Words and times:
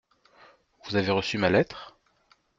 Vous 0.85 0.95
avez 0.95 1.11
reçu 1.11 1.37
ma 1.37 1.51
lettre? 1.51 1.95